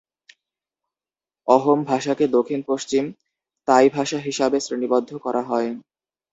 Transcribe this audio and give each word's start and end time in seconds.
অহোম 1.47 1.79
ভাষাকে 1.83 2.25
দক্ষিণ-পশ্চিম 2.27 3.03
তাই 3.67 3.85
ভাষা 3.89 4.17
হিসাবে 4.19 4.57
শ্রেণীবদ্ধ 4.59 5.09
করা 5.17 5.41
হয়। 5.41 5.69